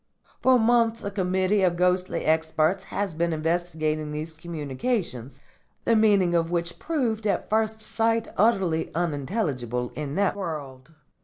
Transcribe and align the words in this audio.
For 0.41 0.57
months 0.57 1.03
a 1.03 1.11
committee 1.11 1.61
of 1.61 1.75
ghostly 1.77 2.25
experts 2.25 2.85
has 2.85 3.13
been 3.13 3.31
investigating 3.31 4.11
these 4.11 4.33
communications, 4.33 5.39
the 5.85 5.95
meaning 5.95 6.33
of 6.33 6.49
which 6.49 6.79
proved 6.79 7.27
at 7.27 7.51
first 7.51 7.81
sight 7.81 8.27
utterly 8.35 8.89
unintelligible 8.95 9.91
in 9.93 10.15
that 10.15 10.35
world. 10.35 10.95